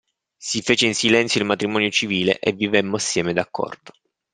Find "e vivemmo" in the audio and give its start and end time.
2.39-2.95